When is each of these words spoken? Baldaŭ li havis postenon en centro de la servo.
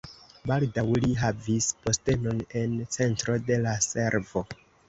Baldaŭ 0.51 0.83
li 1.03 1.11
havis 1.23 1.69
postenon 1.83 2.41
en 2.63 2.75
centro 2.97 3.39
de 3.51 3.63
la 3.67 3.79
servo. 3.93 4.47